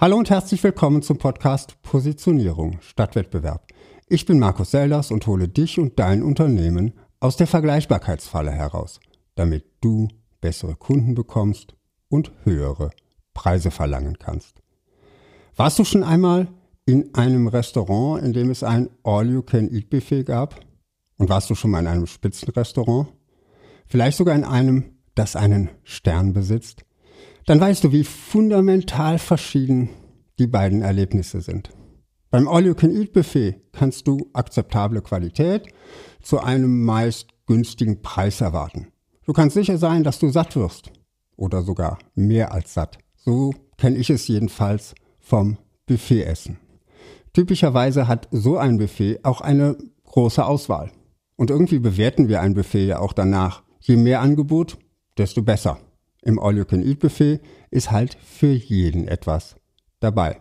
[0.00, 3.66] Hallo und herzlich willkommen zum Podcast Positionierung statt Wettbewerb.
[4.06, 9.00] Ich bin Markus Selders und hole dich und dein Unternehmen aus der Vergleichbarkeitsfalle heraus,
[9.34, 10.06] damit du
[10.40, 11.74] bessere Kunden bekommst
[12.08, 12.90] und höhere
[13.34, 14.62] Preise verlangen kannst.
[15.56, 16.46] Warst du schon einmal
[16.86, 20.60] in einem Restaurant, in dem es ein All-You-Can-Eat-Buffet gab?
[21.16, 23.08] Und warst du schon mal in einem Spitzenrestaurant?
[23.88, 26.84] Vielleicht sogar in einem, das einen Stern besitzt?
[27.48, 29.88] Dann weißt du, wie fundamental verschieden
[30.38, 31.70] die beiden Erlebnisse sind.
[32.30, 35.66] Beim All-You-Can-Eat-Buffet kannst du akzeptable Qualität
[36.20, 38.88] zu einem meist günstigen Preis erwarten.
[39.24, 40.92] Du kannst sicher sein, dass du satt wirst
[41.36, 42.98] oder sogar mehr als satt.
[43.16, 45.56] So kenne ich es jedenfalls vom
[45.86, 46.58] Buffetessen.
[47.32, 50.92] Typischerweise hat so ein Buffet auch eine große Auswahl.
[51.36, 53.62] Und irgendwie bewerten wir ein Buffet ja auch danach.
[53.80, 54.76] Je mehr Angebot,
[55.16, 55.78] desto besser
[56.22, 57.40] im All-You-Can-Eat-Buffet
[57.70, 59.56] ist halt für jeden etwas
[60.00, 60.40] dabei.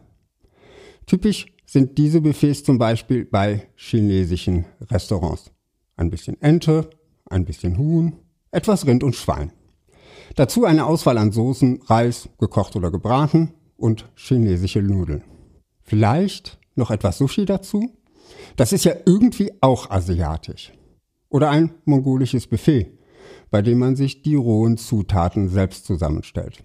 [1.06, 5.52] Typisch sind diese Buffets zum Beispiel bei chinesischen Restaurants.
[5.96, 6.90] Ein bisschen Ente,
[7.30, 8.14] ein bisschen Huhn,
[8.52, 9.52] etwas Rind und Schwein.
[10.36, 15.24] Dazu eine Auswahl an Soßen, Reis, gekocht oder gebraten und chinesische Nudeln.
[15.84, 17.92] Vielleicht noch etwas Sushi dazu?
[18.56, 20.74] Das ist ja irgendwie auch asiatisch.
[21.30, 22.97] Oder ein mongolisches Buffet
[23.50, 26.64] bei dem man sich die rohen Zutaten selbst zusammenstellt.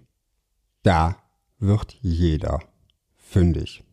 [0.83, 1.17] Da
[1.59, 2.61] wird jeder
[3.17, 3.85] fündig.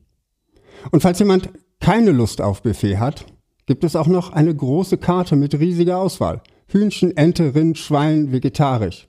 [0.92, 3.26] Und falls jemand keine Lust auf Buffet hat,
[3.66, 6.42] gibt es auch noch eine große Karte mit riesiger Auswahl.
[6.68, 9.08] Hühnchen, Ente, Rind, Schwein, vegetarisch.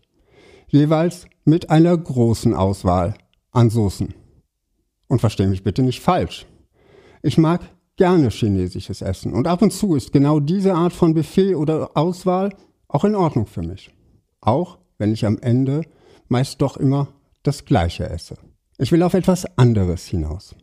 [0.69, 3.15] Jeweils mit einer großen Auswahl
[3.51, 4.15] an Soßen.
[5.09, 6.47] Und verstehe mich bitte nicht falsch.
[7.23, 7.63] Ich mag
[7.97, 12.51] gerne chinesisches Essen und ab und zu ist genau diese Art von Buffet oder Auswahl
[12.91, 13.91] auch in Ordnung für mich.
[14.41, 15.83] Auch wenn ich am Ende
[16.29, 17.09] meist doch immer
[17.43, 18.37] das Gleiche esse.
[18.79, 20.55] Ich will auf etwas anderes hinaus.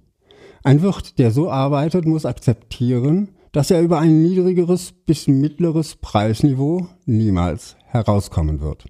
[0.64, 6.88] Ein Wirt, der so arbeitet, muss akzeptieren, dass er über ein niedrigeres bis mittleres Preisniveau
[7.06, 8.86] niemals herauskommen wird.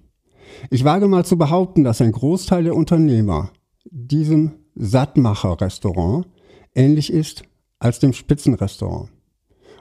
[0.70, 3.50] Ich wage mal zu behaupten, dass ein Großteil der Unternehmer
[3.84, 6.26] diesem Sattmacher-Restaurant
[6.74, 7.42] ähnlich ist
[7.78, 9.10] als dem Spitzenrestaurant.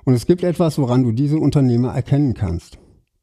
[0.05, 2.77] Und es gibt etwas, woran du diese Unternehmer erkennen kannst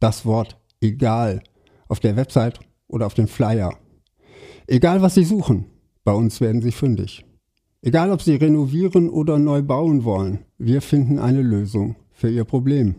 [0.04, 1.42] das Wort egal
[1.88, 3.72] auf der Website oder auf dem Flyer.
[4.66, 5.64] Egal was Sie suchen,
[6.04, 7.24] bei uns werden Sie fündig.
[7.80, 12.96] Egal ob Sie renovieren oder neu bauen wollen, wir finden eine Lösung für Ihr Problem.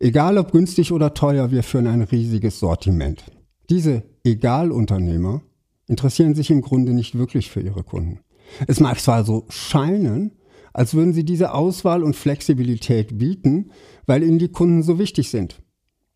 [0.00, 3.24] Egal ob günstig oder teuer, wir führen ein riesiges Sortiment.
[3.68, 5.42] Diese Egalunternehmer
[5.86, 8.20] interessieren sich im Grunde nicht wirklich für ihre Kunden.
[8.66, 10.32] Es mag zwar so scheinen,
[10.72, 13.70] als würden sie diese Auswahl und Flexibilität bieten,
[14.06, 15.62] weil ihnen die Kunden so wichtig sind.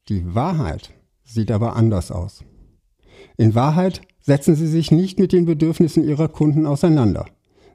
[0.09, 2.43] Die Wahrheit sieht aber anders aus.
[3.37, 7.27] In Wahrheit setzen sie sich nicht mit den Bedürfnissen ihrer Kunden auseinander.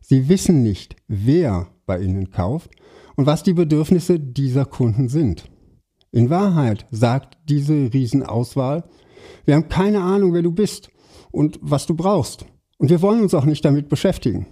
[0.02, 2.72] Sie wissen nicht, wer bei ihnen kauft
[3.16, 5.50] und was die Bedürfnisse dieser Kunden sind.
[6.12, 8.84] In Wahrheit sagt diese Riesenauswahl,
[9.46, 10.90] wir haben keine Ahnung, wer du bist
[11.32, 12.46] und was du brauchst.
[12.78, 14.48] Und wir wollen uns auch nicht damit beschäftigen.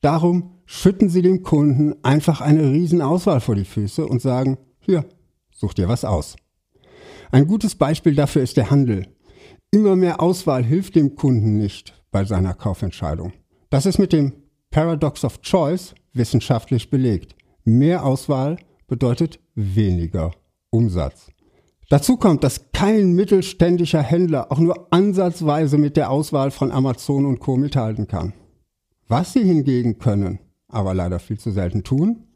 [0.00, 5.04] Darum schütten sie dem Kunden einfach eine Riesenauswahl vor die Füße und sagen, hier,
[5.52, 6.36] such dir was aus.
[7.32, 9.06] Ein gutes Beispiel dafür ist der Handel.
[9.70, 13.32] Immer mehr Auswahl hilft dem Kunden nicht bei seiner Kaufentscheidung.
[13.70, 14.32] Das ist mit dem
[14.70, 17.36] Paradox of Choice wissenschaftlich belegt.
[17.64, 18.56] Mehr Auswahl
[18.88, 20.32] bedeutet weniger
[20.70, 21.28] Umsatz.
[21.88, 27.38] Dazu kommt, dass kein mittelständischer Händler auch nur ansatzweise mit der Auswahl von Amazon und
[27.38, 27.56] Co.
[27.56, 28.32] mithalten kann.
[29.06, 32.28] Was sie hingegen können, aber leider viel zu selten tun,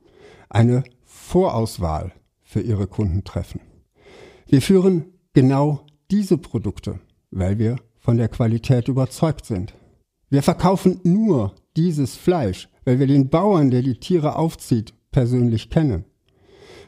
[0.48, 2.12] eine Vorauswahl
[2.42, 3.60] für ihre Kunden treffen.
[4.46, 7.00] Wir führen genau diese Produkte,
[7.30, 9.74] weil wir von der Qualität überzeugt sind.
[10.28, 16.04] Wir verkaufen nur dieses Fleisch, weil wir den Bauern, der die Tiere aufzieht, persönlich kennen.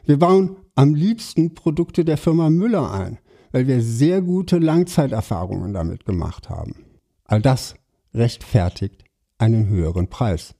[0.05, 3.17] Wir bauen am liebsten Produkte der Firma Müller ein,
[3.51, 6.85] weil wir sehr gute Langzeiterfahrungen damit gemacht haben.
[7.23, 7.75] All das
[8.13, 9.03] rechtfertigt
[9.37, 10.55] einen höheren Preis.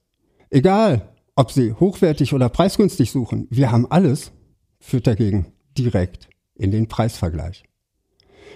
[0.50, 4.32] Egal, ob Sie hochwertig oder preisgünstig suchen, wir haben alles,
[4.79, 7.63] führt dagegen direkt in den Preisvergleich.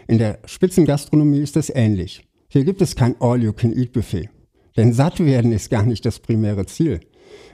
[0.07, 2.27] In der Spitzengastronomie ist es ähnlich.
[2.48, 4.30] Hier gibt es kein All-You-Can-Eat-Buffet.
[4.77, 7.01] Denn satt werden ist gar nicht das primäre Ziel.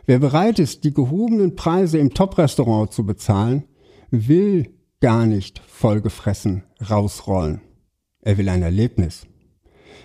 [0.06, 3.64] Wer bereit ist, die gehobenen Preise im Top-Restaurant zu bezahlen,
[4.12, 7.62] will gar nicht vollgefressen rausrollen.
[8.22, 9.28] Er will ein Erlebnis.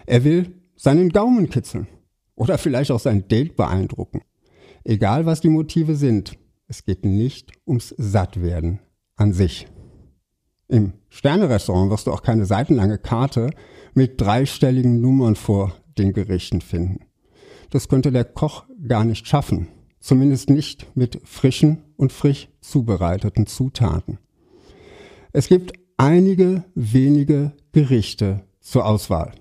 [0.07, 1.87] Er will seinen Gaumen kitzeln
[2.35, 4.23] oder vielleicht auch sein Date beeindrucken.
[4.85, 8.81] Egal was die Motive sind, es geht nicht ums Sattwerden
[9.17, 9.67] an sich.
[10.73, 13.51] Im Sternerestaurant wirst du auch keine seitenlange Karte
[13.93, 17.01] mit dreistelligen Nummern vor den Gerichten finden.
[17.69, 19.69] das könnte der Koch gar nicht schaffen,
[20.01, 24.17] zumindest nicht mit frischen und frisch zubereiteten Zutaten.
[25.35, 29.33] Es gibt einige wenige Gerichte zur Auswahl.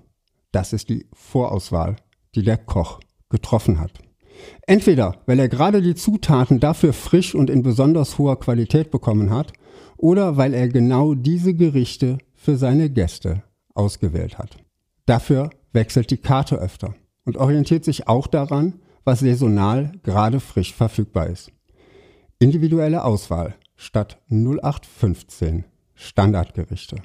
[0.50, 1.96] Das ist die Vorauswahl,
[2.34, 3.00] die der Koch
[3.30, 4.00] getroffen hat.
[4.66, 9.54] Entweder, weil er gerade die Zutaten dafür frisch und in besonders hoher Qualität bekommen hat,
[10.02, 14.56] oder weil er genau diese Gerichte für seine Gäste ausgewählt hat.
[15.06, 16.94] Dafür wechselt die Karte öfter
[17.24, 21.52] und orientiert sich auch daran, was saisonal gerade frisch verfügbar ist.
[22.40, 25.64] Individuelle Auswahl statt 0815
[25.94, 26.96] Standardgerichte.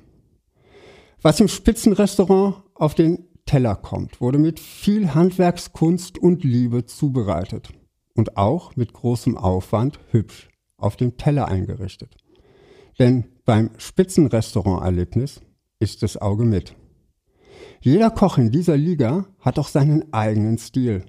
[1.21, 7.69] Was im Spitzenrestaurant auf den Teller kommt, wurde mit viel Handwerkskunst und Liebe zubereitet
[8.15, 12.17] und auch mit großem Aufwand hübsch auf dem Teller eingerichtet.
[12.99, 15.41] Denn beim Spitzenrestauranterlebnis
[15.79, 16.75] ist das Auge mit.
[17.81, 21.05] Jeder Koch in dieser Liga hat auch seinen eigenen Stil.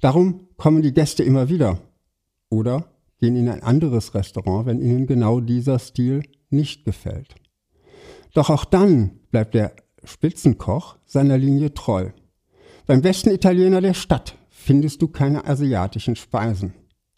[0.00, 1.80] Darum kommen die Gäste immer wieder
[2.50, 7.34] oder gehen in ein anderes Restaurant, wenn ihnen genau dieser Stil nicht gefällt.
[8.34, 9.74] Doch auch dann bleibt der
[10.04, 12.10] Spitzenkoch seiner Linie treu.
[12.86, 16.74] Beim besten Italiener der Stadt findest du keine asiatischen Speisen.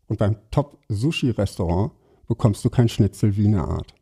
[0.06, 1.92] Und beim Top-Sushi-Restaurant
[2.30, 3.92] bekommst du kein Schnitzel Wiener Art.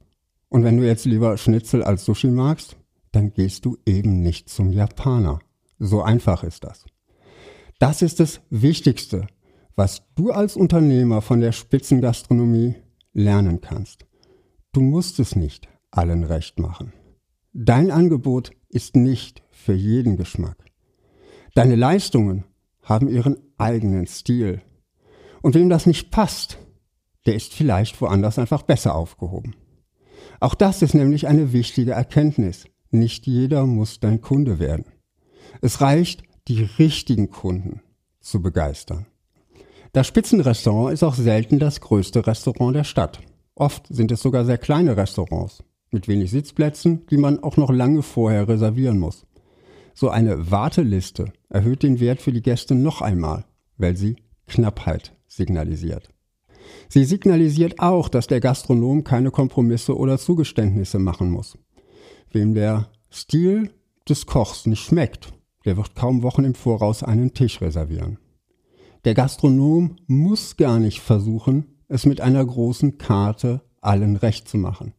[0.50, 2.76] Und wenn du jetzt lieber Schnitzel als Sushi magst,
[3.10, 5.38] dann gehst du eben nicht zum Japaner.
[5.78, 6.84] So einfach ist das.
[7.78, 9.26] Das ist das Wichtigste,
[9.76, 12.74] was du als Unternehmer von der Spitzengastronomie
[13.14, 14.04] lernen kannst.
[14.72, 16.92] Du musst es nicht allen recht machen.
[17.54, 20.66] Dein Angebot ist nicht für jeden Geschmack.
[21.54, 22.44] Deine Leistungen
[22.82, 24.60] haben ihren eigenen Stil.
[25.40, 26.58] Und wem das nicht passt,
[27.28, 29.54] der ist vielleicht woanders einfach besser aufgehoben.
[30.40, 32.64] Auch das ist nämlich eine wichtige Erkenntnis.
[32.90, 34.86] Nicht jeder muss dein Kunde werden.
[35.60, 37.82] Es reicht, die richtigen Kunden
[38.20, 39.04] zu begeistern.
[39.92, 43.20] Das Spitzenrestaurant ist auch selten das größte Restaurant der Stadt.
[43.54, 48.02] Oft sind es sogar sehr kleine Restaurants mit wenig Sitzplätzen, die man auch noch lange
[48.02, 49.26] vorher reservieren muss.
[49.92, 53.44] So eine Warteliste erhöht den Wert für die Gäste noch einmal,
[53.76, 54.16] weil sie
[54.46, 56.08] Knappheit signalisiert.
[56.88, 61.58] Sie signalisiert auch, dass der Gastronom keine Kompromisse oder Zugeständnisse machen muss.
[62.30, 63.70] Wem der Stil
[64.08, 65.32] des Kochs nicht schmeckt,
[65.64, 68.18] der wird kaum Wochen im Voraus einen Tisch reservieren.
[69.04, 74.94] Der Gastronom muss gar nicht versuchen, es mit einer großen Karte allen recht zu machen.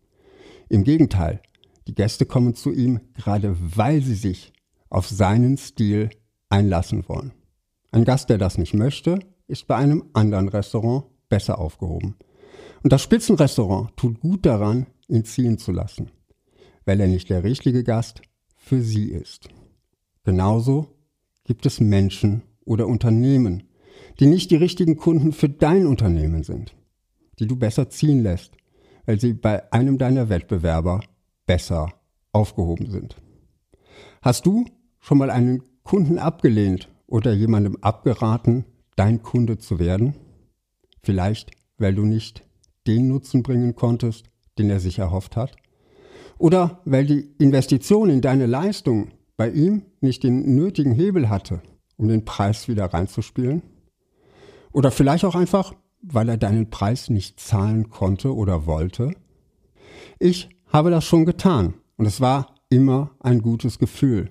[0.70, 1.42] Im Gegenteil,
[1.88, 4.54] die Gäste kommen zu ihm, gerade weil sie sich
[4.90, 6.10] auf seinen Stil
[6.50, 7.34] einlassen wollen.
[7.92, 12.16] Ein Gast, der das nicht möchte, ist bei einem anderen Restaurant besser aufgehoben.
[12.84, 16.12] Und das Spitzenrestaurant tut gut daran, ihn ziehen zu lassen,
[16.86, 18.22] weil er nicht der richtige Gast
[18.56, 19.50] für sie ist.
[20.24, 20.88] Genauso
[21.44, 23.64] gibt es Menschen oder Unternehmen,
[24.20, 26.76] die nicht die richtigen Kunden für dein Unternehmen sind,
[27.40, 28.54] die du besser ziehen lässt,
[29.06, 31.02] weil sie bei einem deiner Wettbewerber
[31.46, 31.94] besser
[32.32, 33.16] aufgehoben sind.
[34.22, 34.66] Hast du
[35.00, 38.66] schon mal einen Kunden abgelehnt oder jemandem abgeraten,
[38.96, 40.16] dein Kunde zu werden?
[41.02, 42.44] Vielleicht, weil du nicht
[42.88, 44.26] den Nutzen bringen konntest,
[44.58, 45.56] den er sich erhofft hat?
[46.38, 51.62] Oder weil die Investition in deine Leistung bei ihm nicht den nötigen Hebel hatte,
[51.98, 53.62] um den Preis wieder reinzuspielen?
[54.72, 59.14] Oder vielleicht auch einfach, weil er deinen Preis nicht zahlen konnte oder wollte?
[60.20, 64.28] Ich habe das schon getan und es war immer ein gutes Gefühl,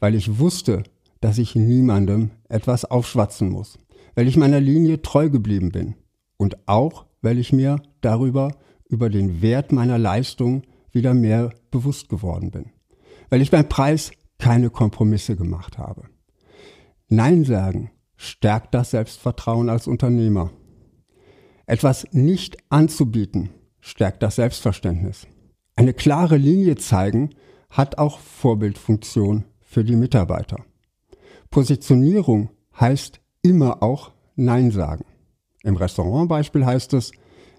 [0.00, 0.82] weil ich wusste,
[1.20, 3.78] dass ich niemandem etwas aufschwatzen muss,
[4.16, 5.94] weil ich meiner Linie treu geblieben bin
[6.36, 8.56] und auch, weil ich mir darüber
[8.88, 12.72] über den Wert meiner Leistung wieder mehr bewusst geworden bin,
[13.28, 16.04] weil ich beim Preis keine Kompromisse gemacht habe.
[17.08, 20.50] Nein sagen stärkt das Selbstvertrauen als Unternehmer.
[21.66, 25.26] Etwas nicht anzubieten stärkt das Selbstverständnis.
[25.76, 27.30] Eine klare Linie zeigen
[27.68, 30.64] hat auch Vorbildfunktion für die Mitarbeiter.
[31.50, 32.48] Positionierung
[32.80, 35.04] heißt immer auch Nein sagen.
[35.62, 37.12] Im Restaurantbeispiel heißt es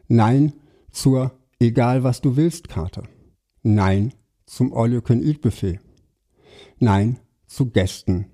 [0.08, 0.53] Nein
[0.91, 3.03] zur Egal was du willst Karte.
[3.63, 4.13] Nein
[4.46, 5.79] zum All You Can Eat Buffet.
[6.77, 8.27] Nein zu Gästen,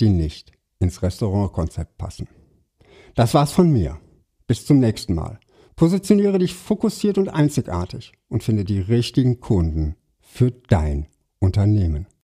[0.00, 2.28] die nicht ins Restaurantkonzept passen.
[3.14, 3.98] Das war's von mir.
[4.46, 5.40] Bis zum nächsten Mal.
[5.76, 11.06] Positioniere dich fokussiert und einzigartig und finde die richtigen Kunden für dein
[11.38, 12.06] Unternehmen.